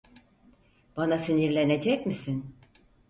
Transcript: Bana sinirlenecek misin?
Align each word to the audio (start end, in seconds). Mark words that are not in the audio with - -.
Bana 0.97 1.17
sinirlenecek 1.17 2.05
misin? 2.05 2.55